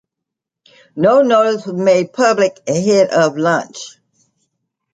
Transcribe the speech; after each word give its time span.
No 0.95 1.21
notice 1.21 1.67
was 1.67 1.75
made 1.79 2.11
public 2.11 2.59
ahead 2.67 3.11
of 3.11 3.37
launch. 3.37 3.99